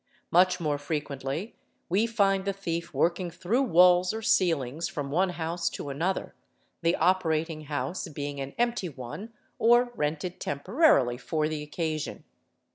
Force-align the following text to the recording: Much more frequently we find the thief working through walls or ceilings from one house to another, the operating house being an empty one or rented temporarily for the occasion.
Much 0.31 0.59
more 0.59 0.79
frequently 0.79 1.55
we 1.87 2.07
find 2.07 2.45
the 2.45 2.53
thief 2.53 2.91
working 2.91 3.29
through 3.29 3.61
walls 3.61 4.15
or 4.15 4.21
ceilings 4.23 4.87
from 4.89 5.11
one 5.11 5.29
house 5.29 5.69
to 5.69 5.89
another, 5.89 6.33
the 6.81 6.95
operating 6.95 7.65
house 7.65 8.07
being 8.07 8.41
an 8.41 8.55
empty 8.57 8.89
one 8.89 9.31
or 9.59 9.91
rented 9.95 10.39
temporarily 10.39 11.19
for 11.19 11.47
the 11.47 11.61
occasion. 11.61 12.23